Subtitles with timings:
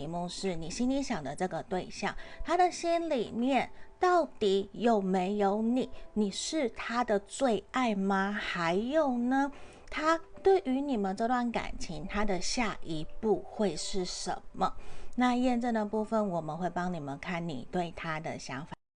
[0.00, 5.90] 题目是你心里想的这个对象他的心里面到底有没有你？
[6.14, 8.32] 你是他的最爱吗？
[8.32, 9.52] 还有呢？
[9.90, 14.72] 他对于你们这段感情他的下一步会是什么？
[15.16, 18.72] 那验证的部分我们会帮你们看你对他的想法。